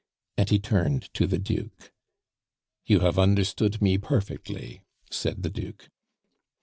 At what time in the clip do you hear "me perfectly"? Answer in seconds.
3.83-4.81